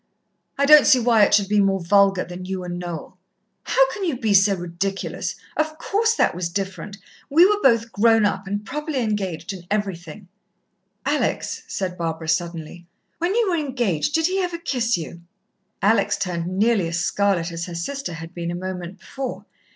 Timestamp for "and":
2.63-2.79, 8.47-8.65, 9.53-9.67